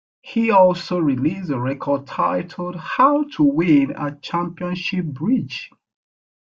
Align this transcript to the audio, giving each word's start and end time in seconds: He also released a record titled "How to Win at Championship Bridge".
He 0.23 0.49
also 0.49 0.97
released 0.97 1.51
a 1.51 1.59
record 1.59 2.07
titled 2.07 2.75
"How 2.75 3.25
to 3.35 3.43
Win 3.43 3.91
at 3.91 4.23
Championship 4.23 5.05
Bridge". 5.05 5.69